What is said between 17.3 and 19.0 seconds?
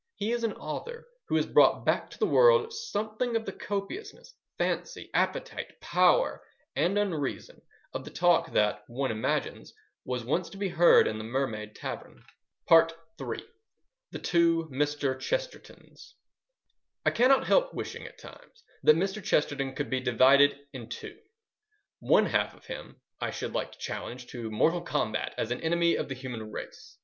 help wishing at times that